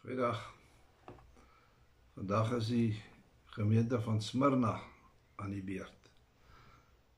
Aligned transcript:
Goeiedag. 0.00 0.38
Vandag 2.16 2.52
is 2.56 2.68
die 2.72 3.02
gemeente 3.52 3.98
van 4.00 4.22
Smyrna 4.22 4.78
aan 5.36 5.50
die 5.52 5.60
beurt. 5.62 6.08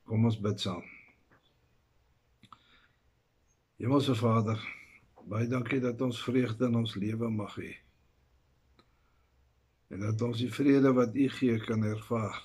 Kom 0.03 0.27
ons 0.27 0.39
bid 0.43 0.59
saam. 0.61 0.83
Hemelse 3.79 4.17
Vader, 4.19 4.59
baie 5.31 5.47
dankie 5.47 5.79
dat 5.85 6.03
ons 6.03 6.25
vreugde 6.27 6.67
in 6.67 6.81
ons 6.81 6.97
lewe 6.99 7.31
mag 7.31 7.55
hê. 7.63 7.71
En 9.95 10.03
dat 10.03 10.27
ons 10.27 10.43
die 10.43 10.51
vrede 10.51 10.91
wat 10.99 11.15
U 11.15 11.29
gee 11.37 11.63
kan 11.63 11.87
ervaar. 11.87 12.43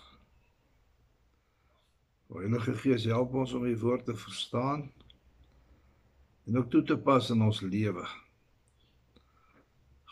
O 2.30 2.46
Heilige 2.46 2.78
Gees, 2.84 3.10
help 3.10 3.34
ons 3.34 3.58
om 3.58 3.66
U 3.66 3.74
woord 3.88 4.06
te 4.06 4.20
verstaan 4.28 4.86
en 6.46 6.62
ook 6.62 6.70
toe 6.70 6.86
te 6.94 7.02
pas 7.10 7.34
in 7.34 7.42
ons 7.42 7.66
lewe. 7.66 8.06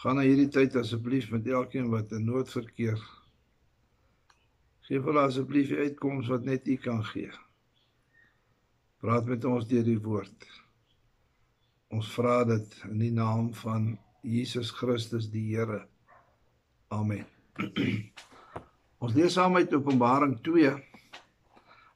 Gaan 0.06 0.20
na 0.20 0.22
hierdie 0.22 0.52
tyd 0.54 0.76
asseblief 0.78 1.32
met 1.34 1.48
elkeen 1.50 1.88
wat 1.90 2.12
in 2.14 2.28
nood 2.30 2.52
verkeer. 2.54 3.00
Geef 4.86 5.08
hulle 5.08 5.24
asseblief 5.26 5.72
die 5.72 5.80
uitkoms 5.88 6.30
wat 6.30 6.46
net 6.46 6.68
U 6.70 6.76
kan 6.84 7.02
gee. 7.08 7.32
Praat 9.02 9.26
met 9.26 9.48
ons 9.50 9.66
deur 9.66 9.88
die 9.88 9.98
woord. 9.98 10.46
Ons 11.90 12.12
vra 12.14 12.36
dit 12.46 12.78
in 12.92 13.02
die 13.02 13.10
naam 13.18 13.50
van 13.64 13.96
Jesus 14.22 14.70
Christus 14.78 15.32
die 15.34 15.48
Here. 15.48 15.82
Amen. 16.94 17.26
ons 19.02 19.18
lees 19.18 19.34
saam 19.42 19.58
uit 19.58 19.74
Openbaring 19.74 20.38
2 20.46 20.78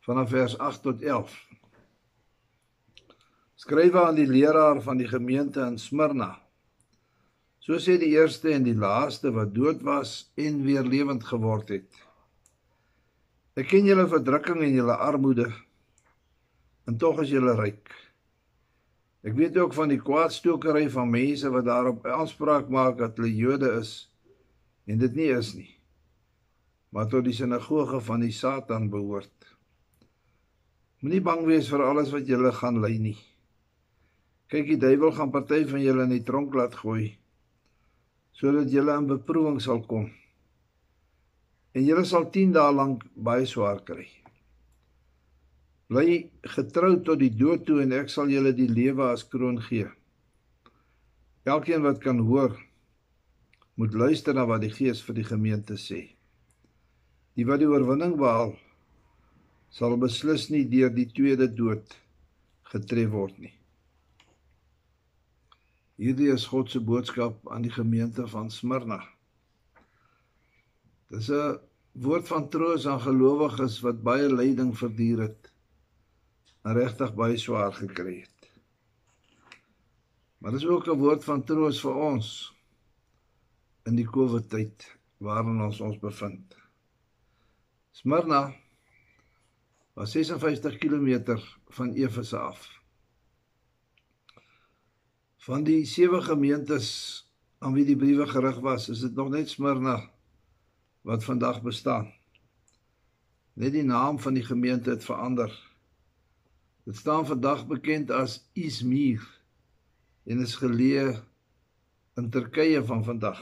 vanaf 0.09 0.33
vers 0.33 0.57
8 0.57 0.87
tot 0.89 1.05
11. 1.05 1.39
Skrywe 3.69 4.07
aan 4.07 4.17
die 4.17 4.31
leraar 4.33 4.81
van 4.81 4.97
die 4.97 5.13
gemeente 5.13 5.61
in 5.61 5.77
Smyrna. 5.77 6.39
So 7.69 7.77
sê 7.77 7.99
die 8.01 8.15
eerste 8.17 8.49
en 8.49 8.63
die 8.65 8.73
laaste 8.73 9.29
wat 9.29 9.51
dood 9.53 9.83
was 9.85 10.31
en 10.41 10.63
weer 10.65 10.87
lewend 10.89 11.21
geword 11.21 11.67
het. 11.69 11.99
Ek 13.53 13.67
ken 13.69 13.85
julle 13.85 14.07
verdrukking 14.09 14.63
en 14.65 14.73
julle 14.73 14.95
armoede 15.05 15.45
en 16.89 16.97
tog 16.97 17.21
is 17.21 17.29
julle 17.29 17.53
ryk. 17.59 17.91
Ek 19.21 19.37
weet 19.37 19.59
ook 19.61 19.77
van 19.77 19.93
die 19.93 19.99
kwaadstokery 20.01 20.87
van 20.95 21.13
mense 21.13 21.53
wat 21.53 21.67
daarop 21.69 22.09
aanspraak 22.09 22.73
maak 22.73 22.97
dat 23.03 23.21
hulle 23.21 23.29
Jode 23.37 23.69
is 23.83 23.93
en 24.89 24.97
dit 25.05 25.21
nie 25.21 25.29
is 25.37 25.53
nie. 25.53 25.69
Maar 26.89 27.05
tot 27.13 27.29
die 27.29 27.37
sinagoge 27.37 28.01
van 28.09 28.25
die 28.25 28.33
Satan 28.33 28.89
behoort. 28.89 29.53
Moenie 31.05 31.21
bang 31.21 31.45
wees 31.45 31.69
vir 31.69 31.85
alles 31.85 32.09
wat 32.17 32.25
julle 32.25 32.49
gaan 32.63 32.81
ly 32.81 32.95
nie. 32.97 33.17
Kyk, 34.49 34.73
die 34.73 34.81
duiwel 34.89 35.13
gaan 35.13 35.29
party 35.29 35.67
van 35.69 35.85
julle 35.85 36.09
in 36.09 36.17
die 36.17 36.25
tronk 36.25 36.57
laat 36.57 36.73
gooi 36.81 37.18
sodat 38.39 38.71
julle 38.71 38.95
in 38.95 39.07
beproewing 39.09 39.59
sal 39.59 39.81
kom. 39.83 40.07
En 41.75 41.83
julle 41.83 42.05
sal 42.07 42.29
10 42.31 42.55
dae 42.55 42.71
lank 42.71 43.03
baie 43.27 43.45
swaar 43.49 43.83
kry. 43.83 44.07
Bly 45.89 46.21
getrou 46.55 46.93
tot 47.03 47.19
die 47.19 47.33
dood 47.33 47.65
toe 47.67 47.81
en 47.83 47.95
ek 47.97 48.11
sal 48.13 48.31
julle 48.31 48.53
die 48.55 48.69
lewe 48.69 49.09
as 49.11 49.25
kroon 49.27 49.59
gee. 49.67 49.89
Elkeen 51.49 51.83
wat 51.83 51.99
kan 52.03 52.21
hoor, 52.29 52.55
moet 53.79 53.95
luister 53.97 54.35
na 54.37 54.45
wat 54.47 54.63
die 54.63 54.71
Gees 54.71 55.01
vir 55.03 55.19
die 55.19 55.27
gemeente 55.27 55.75
sê. 55.81 56.01
Die 57.35 57.47
wat 57.47 57.61
die 57.63 57.69
oorwinning 57.69 58.17
behaal, 58.19 58.53
sal 59.73 59.97
beslis 59.99 60.49
nie 60.53 60.65
deur 60.69 60.91
die 60.93 61.09
tweede 61.11 61.47
dood 61.47 61.95
getref 62.71 63.11
word 63.15 63.39
nie. 63.39 63.58
Hierdie 65.99 66.29
is 66.31 66.45
God 66.47 66.69
se 66.71 66.79
boodskap 66.79 67.49
aan 67.51 67.65
die 67.65 67.73
gemeente 67.75 68.23
van 68.31 68.47
Smyrna. 68.47 69.01
Dis 71.11 71.27
'n 71.27 71.59
woord 71.91 72.27
van 72.27 72.47
troos 72.49 72.87
aan 72.87 73.01
gelowiges 73.03 73.81
wat 73.83 74.03
baie 74.03 74.29
lyding 74.31 74.71
verduur 74.77 75.19
het 75.19 75.51
en 76.63 76.73
regtig 76.77 77.11
baie 77.15 77.37
swaar 77.37 77.73
gekry 77.73 78.15
het. 78.21 78.47
Maar 80.39 80.51
dis 80.51 80.65
ook 80.65 80.87
'n 80.87 80.99
woord 81.03 81.23
van 81.23 81.43
troos 81.43 81.81
vir 81.81 81.95
ons 81.95 82.55
in 83.85 83.95
die 83.95 84.07
COVID 84.07 84.49
tyd 84.49 84.97
waarin 85.17 85.61
ons 85.61 85.81
ons 85.81 85.99
bevind. 85.99 86.55
Smyrna 87.91 88.55
was 89.93 90.11
56 90.11 90.77
km 90.77 91.39
van 91.67 91.93
Efese 91.93 92.37
af. 92.37 92.78
Van 95.49 95.63
die 95.65 95.81
sewe 95.89 96.19
gemeentes 96.21 96.87
aan 97.57 97.73
wie 97.73 97.83
die 97.87 97.97
briewe 97.97 98.27
gerig 98.29 98.59
was, 98.61 98.83
is 98.93 98.99
dit 99.01 99.15
nog 99.17 99.31
net 99.33 99.49
Smyrna 99.49 99.95
wat 101.01 101.23
vandag 101.25 101.63
bestaan. 101.65 102.11
Net 103.57 103.73
die 103.73 103.83
naam 103.83 104.19
van 104.21 104.37
die 104.37 104.43
gemeente 104.45 104.93
het 104.93 105.07
verander. 105.07 105.49
Dit 106.85 106.99
staan 107.01 107.25
vandag 107.25 107.63
bekend 107.65 108.13
as 108.13 108.35
Izmir 108.53 109.25
en 110.29 110.43
is 110.45 110.53
geleë 110.61 111.15
in 112.21 112.29
Turkye 112.29 112.83
van 112.85 113.01
vandag. 113.07 113.41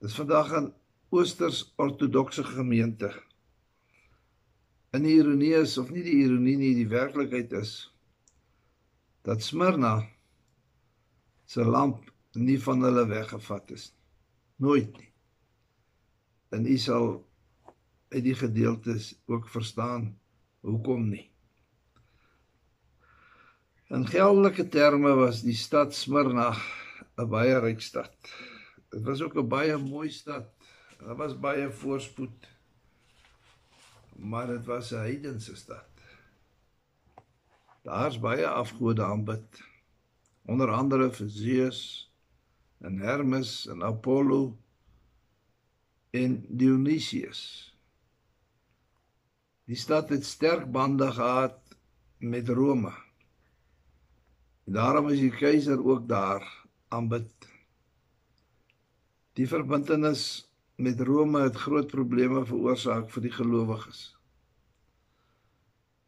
Dit 0.00 0.08
is 0.08 0.16
vandag 0.16 0.48
'n 0.62 0.72
Oosters-ortodokse 1.12 2.44
gemeente. 2.44 3.12
In 4.96 5.04
ironie 5.04 5.52
is 5.60 5.76
of 5.78 5.90
nie 5.90 6.02
die 6.02 6.24
ironie 6.24 6.56
nie, 6.56 6.74
die 6.74 6.88
werklikheid 6.88 7.52
is 7.52 7.92
dat 9.22 9.42
Smyrna 9.42 10.11
se 11.52 11.64
lamp 11.64 12.08
nie 12.32 12.56
van 12.64 12.80
hulle 12.86 13.04
weggevat 13.10 13.72
is 13.74 13.90
nooit 14.62 14.92
nie. 14.96 15.10
En 16.56 16.64
u 16.66 16.76
sal 16.80 17.10
uit 18.12 18.24
die 18.24 18.36
gedeeltes 18.36 19.12
ook 19.26 19.48
verstaan 19.52 20.06
hoekom 20.64 21.08
nie. 21.10 21.26
In 23.92 24.06
geldelike 24.08 24.64
terme 24.72 25.12
was 25.18 25.42
die 25.44 25.56
stad 25.56 25.92
Smyrna 25.96 26.54
'n 27.20 27.28
baie 27.28 27.58
ryk 27.60 27.84
stad. 27.84 28.16
Dit 28.88 29.02
was 29.04 29.20
ook 29.20 29.36
'n 29.36 29.48
baie 29.48 29.76
mooi 29.76 30.08
stad. 30.10 30.48
Daar 30.98 31.16
was 31.16 31.36
baie 31.36 31.68
voorspoed. 31.70 32.48
Maar 34.16 34.46
dit 34.46 34.64
was 34.64 34.92
'n 34.92 35.04
heidense 35.04 35.56
stad. 35.56 35.90
Daar's 37.82 38.18
baie 38.20 38.46
afgode 38.46 39.04
aanbid. 39.04 39.71
Onder 40.42 40.70
andere 40.74 41.10
vir 41.14 41.28
Zeus 41.28 41.80
en 42.82 42.98
Hermes 42.98 43.66
en 43.70 43.82
Apollo 43.82 44.56
en 46.10 46.38
Dionysius. 46.48 47.42
Die 49.70 49.78
stad 49.78 50.10
het 50.10 50.24
sterk 50.26 50.66
bande 50.72 51.12
gehad 51.12 51.76
met 52.18 52.48
Rome. 52.48 52.92
En 54.66 54.72
daarom 54.78 55.08
is 55.08 55.22
die 55.22 55.34
keiser 55.34 55.84
ook 55.84 56.08
daar 56.08 56.46
aanbid. 56.88 57.30
Die 59.38 59.48
verbintenis 59.48 60.24
met 60.74 61.00
Rome 61.00 61.46
het 61.46 61.56
groot 61.56 61.86
probleme 61.86 62.44
veroorsaak 62.46 63.08
vir 63.14 63.30
die 63.30 63.36
gelowiges 63.38 64.10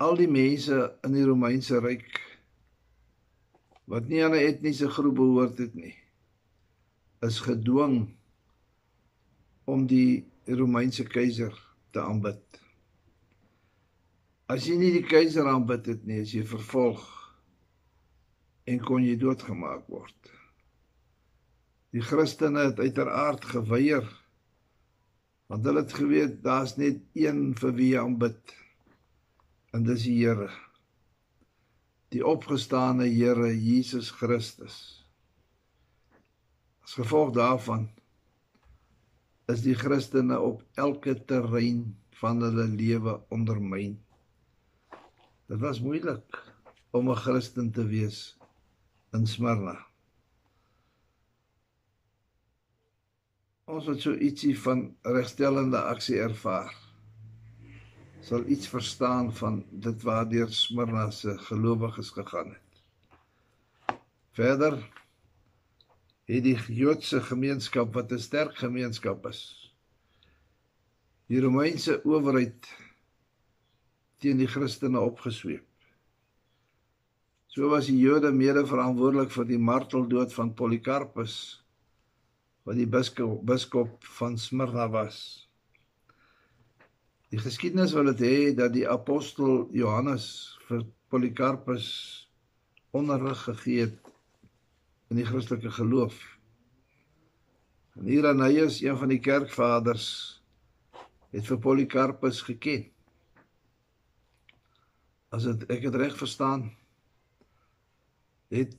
al 0.05 0.17
die 0.19 0.31
mense 0.31 0.78
in 1.06 1.15
die 1.15 1.25
Romeinse 1.25 1.78
ryk 1.83 2.19
wat 3.91 4.09
nie 4.09 4.25
aan 4.25 4.34
'n 4.34 4.47
etniese 4.50 4.89
groep 4.89 5.17
behoort 5.21 5.59
het 5.59 5.75
nie 5.75 5.95
is 7.25 7.41
gedwing 7.41 8.09
om 9.65 9.87
die 9.89 10.25
Romeinse 10.45 11.06
keiser 11.09 11.55
te 11.91 12.03
aanbid. 12.03 12.43
As 14.53 14.67
jy 14.69 14.77
nie 14.77 14.91
die 14.99 15.06
keiser 15.09 15.49
aanbid 15.49 15.89
het 15.89 16.03
nie, 16.05 16.21
is 16.21 16.34
jy 16.37 16.43
vervolg 16.44 17.05
en 18.69 18.81
kon 18.84 19.05
jy 19.05 19.17
doodgemaak 19.21 19.89
word. 19.93 20.33
Die 21.97 22.05
Christene 22.05 22.69
het 22.69 22.82
uiteraard 22.82 23.44
geweier 23.55 24.05
want 25.49 25.67
hulle 25.69 25.85
het 25.85 25.93
geweet 25.93 26.38
daar's 26.44 26.76
net 26.81 27.03
een 27.17 27.53
vir 27.56 27.75
wie 27.76 27.91
jy 27.93 28.00
aanbid 28.00 28.55
en 29.76 29.85
dis 29.87 30.06
die 30.08 30.17
Here 30.23 30.49
die 32.14 32.22
opgestane 32.22 33.08
Here 33.11 33.50
Jesus 33.50 34.12
Christus. 34.14 34.76
As 36.84 36.94
gevolg 36.94 37.32
daarvan 37.34 37.88
is 39.50 39.64
die 39.64 39.75
Christene 39.75 40.38
op 40.40 40.62
elke 40.78 41.16
terrein 41.26 41.96
van 42.20 42.44
hulle 42.44 42.69
lewe 42.70 43.16
ondermyn. 43.34 43.96
Dit 45.50 45.61
was 45.61 45.82
moeilik 45.82 46.38
om 46.94 47.11
'n 47.11 47.19
Christen 47.25 47.72
te 47.72 47.84
wees 47.87 48.38
in 49.12 49.26
Smyrna. 49.26 49.76
Ons 53.64 53.87
het 53.87 54.00
so 54.00 54.14
ietsie 54.14 54.55
van 54.60 54.96
regstellende 55.02 55.81
aksie 55.82 56.20
ervaar 56.20 56.83
sal 58.25 58.47
iets 58.49 58.69
verstaan 58.69 59.32
van 59.37 59.65
dit 59.71 60.03
waardeur 60.03 60.49
Smyrna 60.49 61.11
se 61.11 61.37
gelowiges 61.38 62.11
gegaan 62.11 62.55
het. 62.55 63.99
Verder 64.32 64.79
het 66.25 66.43
die 66.44 66.56
Joodse 66.73 67.21
gemeenskap 67.21 67.93
wat 67.94 68.12
'n 68.12 68.19
sterk 68.19 68.56
gemeenskap 68.56 69.26
is, 69.26 69.43
die 71.29 71.41
Romeinse 71.41 72.00
owerheid 72.05 72.69
teen 74.19 74.38
die 74.38 74.49
Christene 74.49 75.00
opgesweep. 75.00 75.67
So 77.47 77.69
was 77.69 77.87
die 77.87 77.99
Jode 77.99 78.32
mede 78.32 78.67
verantwoordelik 78.67 79.31
vir 79.31 79.44
die 79.44 79.59
marteldood 79.59 80.32
van 80.32 80.55
Polycarpus 80.55 81.62
wat 82.65 82.77
die 82.77 82.87
biskop 82.87 83.44
biskop 83.44 84.05
van 84.05 84.38
Smyrna 84.38 84.88
was. 84.88 85.44
Die 87.34 87.42
geskiedenis 87.42 87.90
wil 87.96 88.12
dit 88.12 88.20
hê 88.22 88.34
dat 88.54 88.70
die 88.76 88.84
apostel 88.86 89.64
Johannes 89.75 90.25
vir 90.69 90.84
Polycarpus 91.10 91.86
onderrig 92.94 93.40
gegee 93.48 93.88
het 93.88 94.12
in 95.10 95.19
die 95.19 95.26
Christelike 95.26 95.72
geloof. 95.75 96.14
En 97.98 98.06
Irenaeus, 98.06 98.78
een 98.84 99.00
van 99.00 99.10
die 99.10 99.19
kerkvaders, 99.19 100.06
het 101.34 101.50
vir 101.50 101.58
Polycarpus 101.66 102.38
geken. 102.46 102.86
As 105.34 105.50
dit 105.50 105.66
ek 105.75 105.88
het 105.88 105.98
reg 106.04 106.14
verstaan, 106.14 106.69
het 108.54 108.78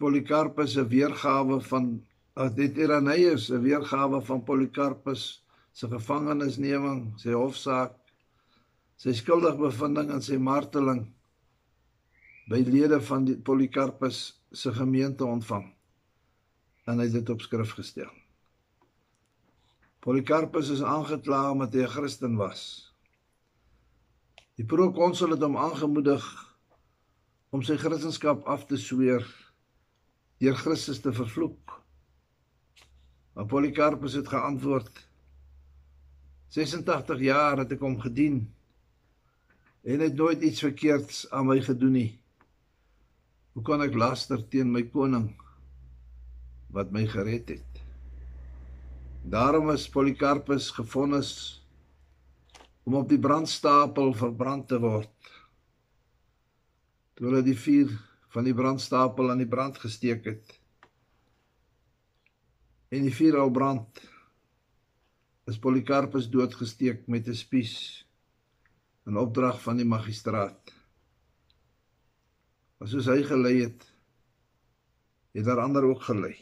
Polycarpus 0.00 0.78
'n 0.80 0.88
weergawe 0.88 1.60
van 1.68 1.92
as 2.40 2.56
dit 2.56 2.72
Irenaeus 2.86 3.50
'n 3.52 3.60
weergawe 3.60 4.24
van 4.24 4.44
Polycarpus 4.48 5.41
se 5.72 5.88
gevangenisneming, 5.88 7.12
sy 7.20 7.32
hofsaak, 7.36 7.96
sy 9.00 9.14
skuldigbevindings 9.16 10.12
en 10.14 10.22
sy 10.22 10.38
marteling 10.38 11.06
by 12.50 12.60
lede 12.66 13.00
van 13.08 13.24
die 13.26 13.38
Polycarpus 13.38 14.24
se 14.52 14.72
gemeente 14.76 15.24
ontvang 15.24 15.70
en 16.86 16.98
hy 16.98 17.06
het 17.06 17.20
dit 17.20 17.30
op 17.30 17.42
skrif 17.42 17.74
gestel. 17.78 18.10
Polycarpus 20.02 20.72
is 20.74 20.82
aangekla 20.82 21.52
omdat 21.52 21.74
hy 21.74 21.84
'n 21.84 21.94
Christen 21.94 22.36
was. 22.36 22.92
Die 24.58 24.66
prokonsul 24.66 25.30
het 25.30 25.42
hom 25.42 25.56
aangemoedig 25.56 26.24
om 27.50 27.62
sy 27.62 27.76
Christendom 27.76 28.42
af 28.44 28.66
te 28.66 28.76
sweer 28.76 29.24
deur 30.38 30.56
Christus 30.58 31.00
te 31.00 31.12
vervloek. 31.12 31.82
Maar 33.34 33.46
Polycarpus 33.46 34.12
het 34.12 34.28
geantwoord: 34.28 35.08
86 36.52 37.22
jaar 37.24 37.62
het 37.62 37.70
ek 37.72 37.80
hom 37.80 37.94
gedien 38.02 38.42
en 39.88 40.02
het 40.04 40.18
nooit 40.18 40.42
iets 40.44 40.60
verkeerds 40.60 41.24
aan 41.32 41.48
my 41.48 41.56
gedoen 41.64 41.96
nie. 41.96 42.10
Hoe 43.56 43.64
kan 43.64 43.80
ek 43.80 43.96
laster 43.96 44.42
teen 44.52 44.68
my 44.72 44.82
koning 44.92 45.30
wat 46.76 46.92
my 46.92 47.06
gered 47.08 47.48
het? 47.54 47.80
Daarom 49.24 49.72
is 49.72 49.88
Polycarpus 49.88 50.68
gevonnis 50.76 51.32
om 52.84 53.00
op 53.00 53.08
die 53.08 53.20
brandstapel 53.22 54.12
verbrand 54.12 54.68
te 54.68 54.80
word. 54.82 55.32
Toe 57.16 57.30
hulle 57.30 57.44
die 57.48 57.56
vuur 57.56 57.96
van 58.36 58.44
die 58.44 58.56
brandstapel 58.56 59.32
aan 59.32 59.40
die 59.40 59.48
brand 59.48 59.80
gesteek 59.80 60.28
het 60.28 60.58
en 62.92 63.06
die 63.08 63.16
vuur 63.16 63.40
al 63.40 63.48
brand 63.48 64.02
is 65.50 65.58
Polycarpus 65.58 66.28
doodgesteek 66.30 67.06
met 67.06 67.28
'n 67.28 67.34
spies 67.34 68.06
in 69.06 69.16
opdrag 69.16 69.58
van 69.62 69.76
die 69.76 69.86
magistraat. 69.86 70.72
Maar 72.78 72.88
soos 72.88 73.06
hy 73.06 73.22
gelei 73.22 73.62
het, 73.62 73.82
het 75.34 75.44
daar 75.44 75.62
ander 75.62 75.84
ook 75.84 76.02
gelei. 76.02 76.36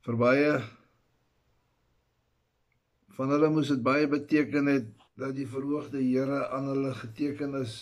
Vir 0.00 0.16
baie 0.16 0.52
van 3.16 3.32
hulle 3.34 3.50
moes 3.52 3.68
dit 3.68 3.82
baie 3.84 4.08
beteken 4.08 4.66
het 4.66 4.88
dat 5.20 5.34
die 5.36 5.48
verhoogde 5.48 6.00
Here 6.00 6.48
aan 6.48 6.70
hulle 6.72 6.94
geteken 6.94 7.54
is 7.60 7.74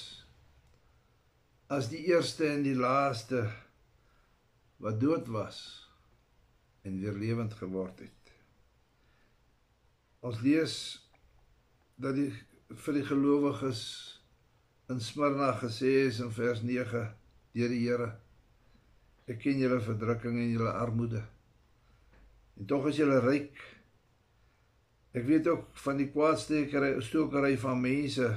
as 1.68 1.90
die 1.92 2.00
eerste 2.10 2.48
en 2.48 2.64
die 2.64 2.74
laaste 2.74 3.44
wat 4.82 5.00
dood 5.00 5.28
was 5.30 5.58
en 6.82 6.98
weer 6.98 7.14
lewend 7.14 7.54
geword 7.54 8.00
het. 8.06 8.17
Ons 10.20 10.40
lees 10.42 10.74
dat 11.96 12.16
die 12.18 12.30
vir 12.84 12.98
die 12.98 13.06
gelowiges 13.06 13.82
in 14.92 14.98
Smyrna 15.00 15.52
gesê 15.60 15.92
is 16.08 16.18
in 16.24 16.32
vers 16.34 16.64
9 16.66 17.04
deur 17.54 17.72
die 17.72 17.84
Here 17.84 18.08
Ek 19.28 19.42
ken 19.42 19.58
julle 19.60 19.76
verdrukking 19.84 20.38
en 20.40 20.52
julle 20.54 20.70
armoede. 20.72 21.20
En 22.56 22.68
tog 22.70 22.86
is 22.88 22.96
julle 22.96 23.18
ryk. 23.20 23.58
Ek 25.12 25.26
weet 25.28 25.50
ook 25.52 25.66
van 25.84 26.00
die 26.00 26.08
kwaadstekery 26.14 26.94
stokery 27.04 27.52
van 27.60 27.82
mense 27.82 28.28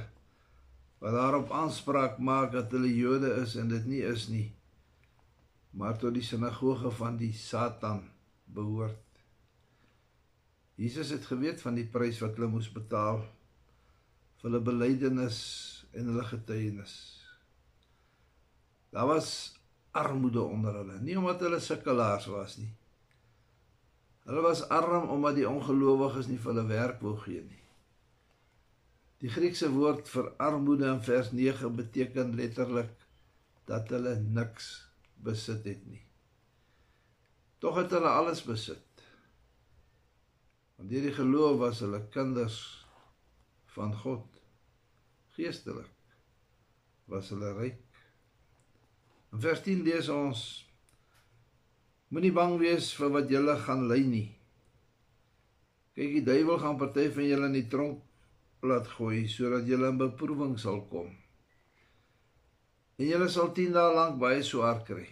wat 1.02 1.16
daarop 1.16 1.54
aanspraak 1.56 2.20
maak 2.20 2.52
dat 2.52 2.74
hulle 2.76 2.92
Jode 2.92 3.32
is 3.40 3.56
en 3.58 3.72
dit 3.72 3.88
nie 3.88 4.02
is 4.06 4.28
nie. 4.28 4.50
Maar 5.72 5.96
tot 5.98 6.12
die 6.14 6.26
sinagoge 6.26 6.92
van 7.00 7.16
die 7.16 7.32
Satan 7.32 8.04
behoort. 8.44 9.11
Jesus 10.80 11.10
het 11.12 11.26
geweet 11.28 11.60
van 11.62 11.76
die 11.76 11.86
prys 11.86 12.20
wat 12.24 12.36
hulle 12.38 12.50
moes 12.52 12.70
betaal 12.72 13.20
vir 14.40 14.48
hulle 14.48 14.62
belydenis 14.64 15.40
en 15.92 16.08
hulle 16.10 16.24
getuienis. 16.26 16.94
Daar 18.92 19.06
was 19.12 19.32
armoede 19.92 20.40
onder 20.40 20.74
hulle, 20.80 21.00
nie 21.00 21.16
omdat 21.18 21.44
hulle 21.44 21.60
sukkelaars 21.60 22.26
was 22.32 22.56
nie. 22.60 22.70
Hulle 24.26 24.44
was 24.44 24.62
arm 24.68 25.08
omdat 25.10 25.36
die 25.40 25.48
ongelowiges 25.48 26.30
nie 26.30 26.38
vir 26.38 26.52
hulle 26.52 26.68
werk 26.70 27.02
wou 27.04 27.16
gee 27.24 27.42
nie. 27.42 27.60
Die 29.22 29.30
Griekse 29.30 29.68
woord 29.70 30.08
vir 30.10 30.32
armoede 30.42 30.88
in 30.90 31.02
vers 31.06 31.30
9 31.30 31.76
beteken 31.78 32.34
letterlik 32.38 32.94
dat 33.70 33.90
hulle 33.94 34.16
niks 34.18 34.72
besit 35.22 35.66
het 35.68 35.84
nie. 35.86 36.02
Tog 37.62 37.78
het 37.78 37.94
hulle 37.94 38.10
alles 38.10 38.42
besit. 38.42 38.91
Want 40.82 40.90
deur 40.90 41.04
die 41.06 41.14
geloof 41.14 41.58
was 41.60 41.80
hulle 41.84 42.00
kinders 42.10 42.56
van 43.70 43.92
God. 43.94 44.40
Geestelik 45.36 45.92
was 47.06 47.28
hulle 47.30 47.52
ryk. 47.54 48.00
In 49.30 49.44
vers 49.44 49.62
10 49.62 49.84
lees 49.86 50.08
ons: 50.10 50.40
Moenie 52.10 52.32
bang 52.34 52.56
wees 52.58 52.88
vir 52.98 53.12
wat 53.14 53.30
julle 53.30 53.54
gaan 53.62 53.86
ly 53.92 54.00
nie. 54.08 54.24
Kyk, 55.94 56.16
die 56.16 56.24
duiwel 56.26 56.58
gaan 56.64 56.82
party 56.82 57.06
van 57.14 57.30
julle 57.30 57.52
in 57.52 57.56
die 57.60 57.70
tronk 57.76 58.66
laat 58.66 58.90
gooi 58.96 59.22
sodat 59.30 59.70
julle 59.70 59.94
in 59.94 60.02
beproewing 60.02 60.58
sal 60.58 60.82
kom. 60.90 61.14
En 62.98 63.06
julle 63.06 63.30
sal 63.30 63.54
10 63.54 63.78
dae 63.78 63.94
lank 64.00 64.18
baie 64.18 64.42
swaar 64.50 64.82
kry. 64.90 65.06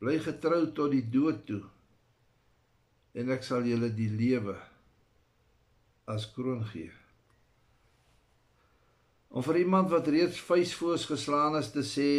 Bly 0.00 0.16
getrou 0.24 0.64
tot 0.72 0.96
die 0.96 1.04
dood 1.04 1.44
toe 1.52 1.66
en 3.14 3.30
ek 3.30 3.46
sal 3.46 3.66
julle 3.68 3.92
die 3.94 4.10
lewe 4.10 4.56
as 6.10 6.26
kroon 6.34 6.64
gee. 6.72 6.90
Om 9.34 9.42
vir 9.42 9.60
iemand 9.62 9.90
wat 9.90 10.08
reeds 10.10 10.40
vuisvoos 10.46 11.06
geslaan 11.10 11.58
is 11.58 11.70
te 11.74 11.82
sê 11.86 12.10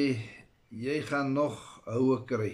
jy 0.75 0.99
gaan 1.07 1.33
nog 1.35 1.59
houe 1.85 2.21
kry. 2.27 2.53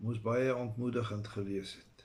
Moes 0.00 0.20
baie 0.24 0.52
ontmoedigend 0.56 1.28
gewees 1.28 1.74
het. 1.76 2.04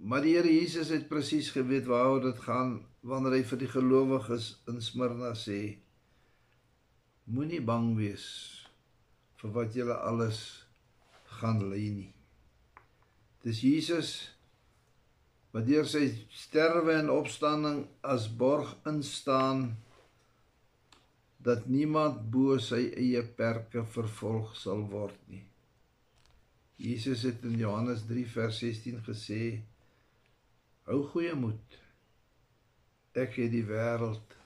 Maar 0.00 0.24
die 0.24 0.34
Here 0.36 0.52
Jesus 0.52 0.92
het 0.92 1.08
presies 1.08 1.50
geweet 1.52 1.88
waaroor 1.88 2.22
dit 2.24 2.40
gaan 2.44 2.78
wanneer 3.00 3.38
hy 3.38 3.42
vir 3.48 3.60
die 3.60 3.72
gelowiges 3.72 4.50
in 4.68 4.80
Smyrna 4.84 5.32
sê: 5.36 5.76
Moenie 7.28 7.60
bang 7.64 7.92
wees 7.96 8.26
vir 9.40 9.52
wat 9.56 9.76
julle 9.76 9.96
alles 10.08 10.40
gaan 11.40 11.62
ly 11.68 11.84
nie. 11.96 12.10
Dis 13.44 13.62
Jesus 13.64 14.10
wat 15.50 15.66
deur 15.66 15.86
sy 15.88 16.04
sterwe 16.36 16.94
en 17.00 17.10
opstanding 17.10 17.82
as 18.06 18.28
borg 18.28 18.74
instaan 18.86 19.70
dat 21.40 21.64
niemand 21.72 22.20
bo 22.30 22.58
sy 22.60 22.90
eie 23.00 23.22
perke 23.36 23.82
vervolg 23.94 24.52
sal 24.60 24.84
word 24.92 25.16
nie. 25.32 25.42
Jesus 26.80 27.24
het 27.28 27.44
in 27.48 27.56
Johannes 27.60 28.04
3 28.08 28.26
vers 28.34 28.60
16 28.60 29.00
gesê: 29.04 29.44
Hou 30.88 31.00
goeie 31.12 31.32
moed. 31.36 31.78
Ek 33.16 33.34
het 33.40 33.50
die 33.52 33.64
wêreld 33.66 34.36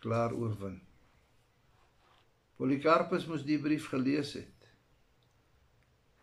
klaar 0.00 0.34
oorwin. 0.34 0.78
Polycarpus 2.58 3.26
moes 3.30 3.44
die 3.46 3.58
brief 3.62 3.90
gelees 3.90 4.32
het. 4.38 4.70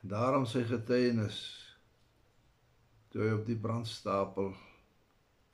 Daarom 0.03 0.47
sy 0.49 0.65
getuienis 0.67 1.64
toe 3.15 3.23
hy 3.23 3.31
op 3.31 3.45
die 3.47 3.55
brandstapel 3.55 4.49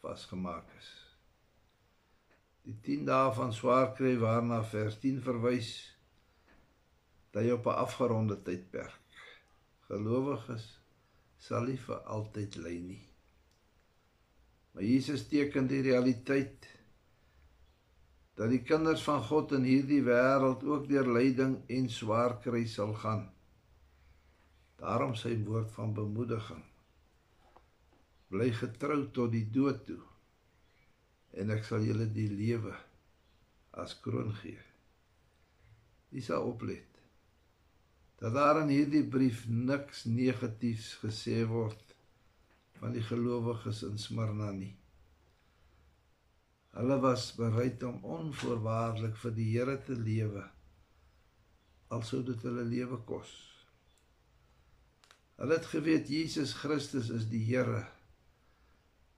vasgemaak 0.01 0.69
is. 0.79 0.87
Die 2.65 2.73
10 2.87 3.03
dae 3.05 3.27
van 3.37 3.51
swaar 3.53 3.91
kry 3.93 4.15
waarna 4.17 4.63
vers 4.65 4.95
10 5.03 5.19
verwys 5.21 5.69
dat 7.35 7.45
jy 7.45 7.51
op 7.53 7.69
'n 7.69 7.83
afgeronde 7.83 8.37
tydperk 8.47 9.19
gelowiges 9.91 10.65
sal 11.37 11.69
nie 11.69 11.77
vir 11.77 12.01
altyd 12.15 12.57
ly 12.63 12.73
nie. 12.87 13.03
Maar 14.73 14.83
Jesus 14.83 15.27
teken 15.27 15.67
die 15.67 15.83
realiteit 15.85 16.65
dat 18.41 18.49
die 18.49 18.63
kinders 18.63 19.05
van 19.05 19.21
God 19.29 19.51
in 19.51 19.69
hierdie 19.69 20.01
wêreld 20.01 20.65
ook 20.65 20.89
deur 20.89 21.13
lyding 21.13 21.55
en 21.69 21.89
swaar 21.89 22.39
kry 22.41 22.65
sal 22.65 22.97
gaan. 23.05 23.29
Daarom 24.81 25.13
sy 25.15 25.37
woord 25.45 25.69
van 25.77 25.93
bemoediging. 25.93 26.70
Bly 28.31 28.51
getrou 28.55 29.03
tot 29.15 29.33
die 29.33 29.47
dood 29.51 29.83
toe 29.87 30.01
en 31.41 31.51
ek 31.55 31.63
sal 31.67 31.85
julle 31.87 32.07
die 32.11 32.27
lewe 32.31 32.73
as 33.83 33.95
kroon 34.03 34.33
gee. 34.41 34.59
Dis 36.11 36.27
sal 36.27 36.47
oplet. 36.47 36.87
Dat 38.19 38.35
daar 38.35 38.61
in 38.61 38.71
hierdie 38.73 39.03
brief 39.07 39.45
niks 39.47 40.03
negatiefs 40.07 40.93
gesê 41.03 41.41
word 41.47 41.95
van 42.79 42.95
die 42.95 43.03
gelowiges 43.05 43.83
in 43.87 43.99
Smyrna 44.01 44.51
nie. 44.55 44.73
Hulle 46.75 46.97
was 47.03 47.31
bereid 47.35 47.83
om 47.87 48.03
onvoorwaardelik 48.17 49.15
vir 49.23 49.37
die 49.37 49.51
Here 49.53 49.77
te 49.87 49.95
lewe 49.95 50.47
alsou 51.91 52.21
dit 52.23 52.43
hulle 52.47 52.63
lewe 52.67 53.01
kos. 53.07 53.31
Hulle 55.41 55.57
het 55.57 55.67
geweet 55.73 56.11
Jesus 56.11 56.53
Christus 56.61 57.09
is 57.11 57.25
die 57.31 57.41
Here, 57.49 57.83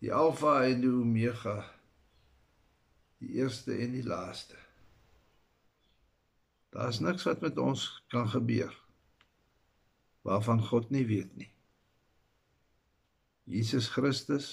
die 0.04 0.12
Alfa 0.12 0.66
en 0.68 0.82
die 0.84 0.92
Omega, 0.92 1.62
die 3.24 3.38
eerste 3.40 3.72
en 3.80 3.94
die 3.96 4.04
laaste. 4.04 4.58
Daar's 6.76 7.00
niks 7.00 7.24
wat 7.24 7.40
met 7.46 7.62
ons 7.62 7.86
kan 8.12 8.28
gebeur 8.28 8.74
waarvan 10.28 10.60
God 10.64 10.92
nie 10.92 11.06
weet 11.08 11.32
nie. 11.40 11.50
Jesus 13.48 13.90
Christus 13.96 14.52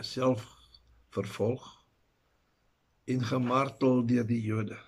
is 0.00 0.12
self 0.12 0.44
vervolg 1.12 1.64
en 3.08 3.24
gemartel 3.24 4.04
deur 4.08 4.24
die 4.28 4.40
Jode. 4.44 4.78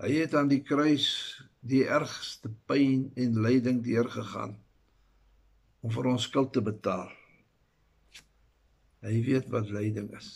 Hy 0.00 0.12
het 0.22 0.36
aan 0.36 0.48
die 0.52 0.64
kruis 0.64 1.08
die 1.60 1.86
ergste 1.88 2.52
pyn 2.68 3.08
en 3.16 3.40
lyding 3.44 3.84
deurgegaan 3.84 4.58
om 5.80 5.92
vir 5.94 6.10
ons 6.12 6.28
skuld 6.28 6.52
te 6.52 6.62
betaal. 6.64 7.10
Hy 9.00 9.16
weet 9.24 9.48
wat 9.52 9.72
lyding 9.72 10.10
is. 10.16 10.30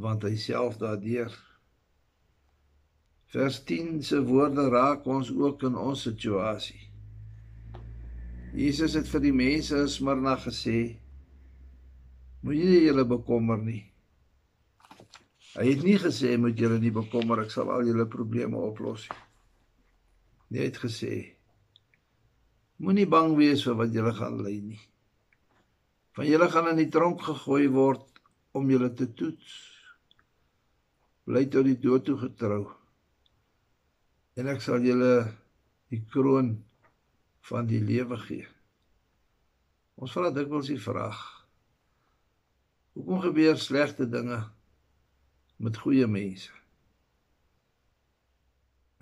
Want 0.00 0.24
hy 0.24 0.36
self 0.40 0.78
daardeur 0.80 1.34
Vers 3.30 3.60
10 3.62 4.02
se 4.02 4.18
woorde 4.26 4.68
raak 4.68 5.04
ons 5.06 5.28
ook 5.30 5.62
in 5.62 5.76
ons 5.78 6.00
situasie. 6.02 6.80
Jesus 8.58 8.96
het 8.98 9.06
vir 9.06 9.22
die 9.22 9.34
mense 9.34 9.76
in 9.78 9.90
Smyrna 9.92 10.32
gesê: 10.42 10.96
Moenie 12.42 12.80
julle 12.88 13.04
bekommer 13.06 13.60
nie. 13.62 13.84
Hy 15.54 15.68
het 15.68 15.84
nie 15.86 15.94
gesê 16.02 16.34
moet 16.42 16.58
julle 16.58 16.80
nie 16.82 16.90
bekommer, 16.94 17.44
ek 17.44 17.54
sal 17.54 17.70
al 17.70 17.86
julle 17.86 18.08
probleme 18.10 18.58
oplos 18.58 19.06
nie. 19.12 20.58
Hy 20.58 20.66
het 20.66 20.82
gesê: 20.82 21.14
Moenie 22.80 23.08
bang 23.12 23.34
wees 23.36 23.60
vir 23.66 23.76
wat 23.76 23.92
julle 23.92 24.12
gaan 24.16 24.38
ly 24.40 24.54
nie. 24.64 24.78
Van 26.16 26.24
julle 26.24 26.46
gaan 26.48 26.70
in 26.70 26.78
die 26.80 26.88
tronk 26.92 27.20
gegooi 27.26 27.66
word 27.74 28.22
om 28.56 28.70
julle 28.72 28.88
te 28.96 29.06
toets. 29.18 29.50
Bly 31.28 31.44
tot 31.52 31.68
die 31.68 31.76
dood 31.82 32.06
toe 32.08 32.16
getrou. 32.22 32.62
En 34.40 34.48
ek 34.48 34.64
sal 34.64 34.80
julle 34.86 35.12
die 35.92 36.00
kroon 36.14 36.54
van 37.50 37.68
die 37.68 37.82
lewe 37.84 38.16
gee. 38.24 38.48
Ons 40.00 40.16
vra 40.16 40.32
dikwels 40.32 40.72
die 40.72 40.80
vraag: 40.80 41.20
Hoekom 42.96 43.20
gebeur 43.26 43.60
slegte 43.60 44.08
dinge 44.08 44.40
met 45.60 45.76
goeie 45.84 46.08
mense? 46.08 46.56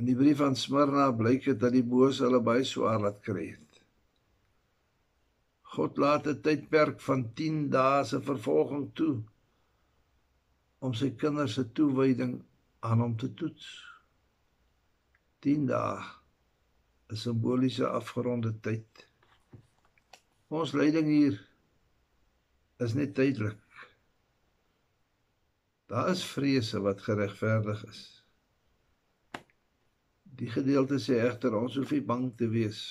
In 0.03 0.11
die 0.11 0.19
brief 0.19 0.43
aan 0.43 0.59
Smyrna 0.59 1.09
blyk 1.15 1.47
dit 1.47 1.63
dat 1.63 1.75
die 1.75 1.87
bose 1.87 2.27
hulle 2.27 2.43
baie 2.43 2.67
swaar 2.67 2.99
laat 3.03 3.23
kry 3.23 3.49
het. 3.53 3.68
God 5.79 5.99
laat 6.03 6.25
'n 6.27 6.41
tydperk 6.43 6.99
van 7.07 7.21
10 7.39 7.59
dae 7.71 8.05
se 8.05 8.19
vervolging 8.29 8.87
toe 8.99 9.17
om 10.87 10.95
sy 11.01 11.11
kinders 11.21 11.53
se 11.55 11.65
toewyding 11.79 12.33
aan 12.89 13.03
hom 13.05 13.13
te 13.23 13.29
toets. 13.41 13.67
10 15.47 15.69
dae 15.69 16.01
'n 17.11 17.21
simboliese 17.25 17.87
afgeronde 17.99 18.53
tyd. 18.67 19.05
Ons 20.61 20.73
lyding 20.81 21.11
hier 21.13 21.37
is 22.87 22.95
net 22.99 23.15
tydelik. 23.15 23.63
Daar 25.87 26.11
is 26.11 26.25
vrese 26.33 26.81
wat 26.89 27.07
geregverdig 27.07 27.85
is. 27.93 28.03
Die 30.43 30.51
gedeelte 30.59 30.99
sê 31.07 31.23
egter 31.29 31.55
ons 31.55 31.79
hoef 31.79 31.95
nie 31.95 32.03
bang 32.11 32.27
te 32.43 32.51
wees 32.51 32.83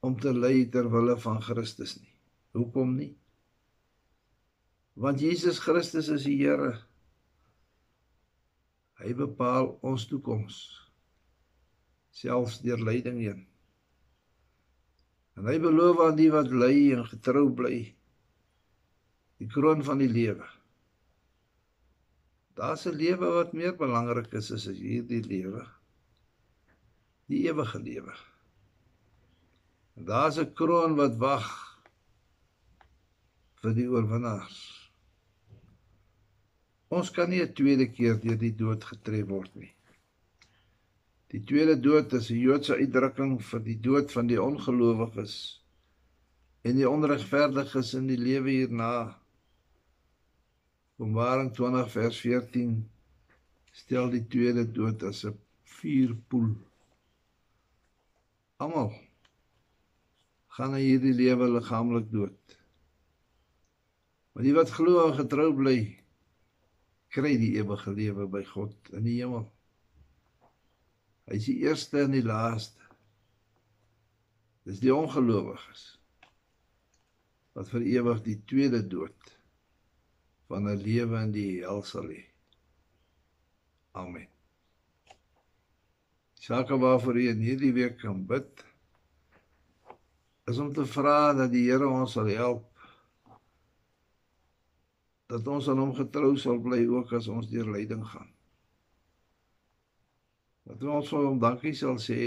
om 0.00 0.16
te 0.20 0.32
ly 0.32 0.66
ter 0.72 0.88
wille 0.92 1.16
van 1.20 1.40
Christus 1.42 1.96
nie. 2.00 2.12
Hoekom 2.56 2.96
nie? 2.96 3.12
Want 4.96 5.20
Jesus 5.20 5.58
Christus 5.60 6.08
is 6.08 6.24
die 6.24 6.38
Here. 6.40 6.72
Hy 8.96 9.12
bepaal 9.16 9.74
ons 9.84 10.06
toekoms 10.08 10.62
selfs 12.16 12.62
deur 12.64 12.80
lyding 12.80 13.18
heen. 13.20 13.42
En 15.36 15.48
hy 15.50 15.58
beloof 15.60 16.00
aan 16.00 16.16
die 16.16 16.30
wat 16.32 16.48
ly 16.48 16.94
en 16.96 17.04
getrou 17.04 17.50
bly 17.52 17.80
die 19.36 19.48
kroon 19.52 19.82
van 19.84 20.00
die 20.00 20.08
lewe. 20.08 20.46
Daar's 22.56 22.86
'n 22.88 22.96
lewe 22.96 23.28
wat 23.34 23.52
meer 23.52 23.76
belangrik 23.76 24.32
is 24.32 24.48
as 24.52 24.64
hierdie 24.64 25.20
lewe. 25.20 25.66
Die 27.28 27.44
ewige 27.50 27.78
lewe. 27.78 28.14
Daar's 29.96 30.36
'n 30.38 30.52
kroon 30.52 30.94
wat 30.94 31.16
wag 31.16 31.46
vir 33.62 33.72
die 33.74 33.88
oorwinnaars. 33.88 34.58
Ons 36.88 37.10
kan 37.10 37.30
nie 37.30 37.40
'n 37.40 37.54
tweede 37.54 37.86
keer 37.88 38.20
deur 38.20 38.36
die 38.36 38.54
dood 38.54 38.84
getref 38.84 39.26
word 39.26 39.54
nie. 39.54 39.72
Die 41.32 41.42
tweede 41.44 41.80
dood 41.80 42.12
is 42.12 42.30
'n 42.30 42.38
Joodse 42.38 42.76
uitdrukking 42.76 43.40
vir 43.40 43.60
die 43.60 43.80
dood 43.80 44.12
van 44.12 44.26
die 44.26 44.42
ongelowiges 44.42 45.62
en 46.62 46.76
die 46.76 46.88
onregverdiges 46.88 47.94
in 47.94 48.06
die 48.06 48.20
lewe 48.20 48.50
hierna. 48.50 49.18
Openbaring 50.98 51.52
20 51.54 51.90
vers 51.90 52.20
14 52.20 52.90
stel 53.72 54.10
die 54.10 54.26
tweede 54.28 54.72
dood 54.72 55.02
as 55.02 55.24
'n 55.24 55.38
vuurpoel. 55.64 56.54
Almal 58.56 59.05
gaan 60.56 60.72
na 60.72 60.80
hierdie 60.80 61.12
lewe 61.12 61.50
liggaamlik 61.52 62.08
dood. 62.08 62.56
Maar 64.32 64.46
die 64.46 64.54
wat 64.56 64.72
glo 64.72 65.02
en 65.04 65.18
getrou 65.18 65.50
bly, 65.56 65.76
kry 67.12 67.34
die 67.40 67.52
ewige 67.60 67.92
lewe 67.92 68.24
by 68.32 68.42
God 68.48 68.90
in 68.96 69.04
die 69.04 69.18
hemel. 69.18 69.44
Hy 71.28 71.36
is 71.40 71.48
die 71.50 71.58
eerste 71.66 72.04
en 72.06 72.14
die 72.16 72.24
laaste. 72.24 72.88
Dis 74.66 74.80
die 74.82 74.94
ongelowiges 74.94 75.84
wat 77.56 77.70
vir 77.72 77.84
ewig 77.88 78.18
die 78.24 78.36
tweede 78.48 78.82
dood 78.84 79.30
van 80.50 80.68
'n 80.68 80.82
lewe 80.82 81.20
in 81.24 81.32
die 81.32 81.52
hel 81.64 81.82
sal 81.82 82.08
hê. 82.12 82.24
Amen. 83.96 84.28
Sake 86.34 86.76
waarvoor 86.76 87.16
jy 87.16 87.30
in 87.32 87.44
hierdie 87.44 87.72
week 87.72 87.96
kan 88.02 88.26
bid 88.26 88.65
is 90.46 90.58
om 90.58 90.72
te 90.72 90.86
vra 90.86 91.34
dat 91.34 91.50
die 91.50 91.64
Here 91.66 91.88
ons 91.90 92.14
sal 92.14 92.28
help 92.30 92.64
dat 95.26 95.46
ons 95.50 95.68
aan 95.68 95.80
hom 95.82 95.94
getrou 95.94 96.36
sal 96.38 96.60
bly 96.62 96.84
ook 96.86 97.16
as 97.18 97.26
ons 97.26 97.48
deur 97.50 97.66
lyding 97.74 98.04
gaan. 98.06 98.28
Dat 100.70 100.84
ons 100.86 101.08
vir 101.10 101.24
hom 101.26 101.40
dankie 101.42 101.74
sal 101.74 101.98
sê 102.02 102.20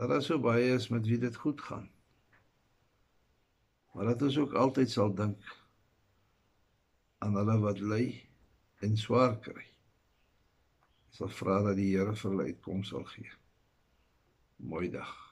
dat 0.00 0.08
daar 0.08 0.24
so 0.24 0.40
baie 0.40 0.70
is 0.72 0.88
met 0.92 1.04
wie 1.06 1.18
dit 1.20 1.36
goed 1.36 1.60
gaan. 1.60 1.90
Maar 3.92 4.14
dat 4.14 4.24
ons 4.28 4.38
ook 4.40 4.56
altyd 4.56 4.90
sal 4.90 5.12
dink 5.16 5.52
aan 7.20 7.36
hulle 7.36 7.58
wat 7.60 7.82
ly 7.92 8.06
en 8.80 8.96
swaar 8.96 9.36
kry. 9.44 9.66
Ons 11.10 11.20
sal 11.20 11.36
vra 11.42 11.60
dat 11.68 11.76
die 11.76 11.90
Here 11.92 12.16
vir 12.16 12.30
hulle 12.30 12.48
uitkoms 12.48 12.94
sal 12.96 13.04
gee. 13.12 13.36
Mooi 14.64 14.88
dag. 14.96 15.31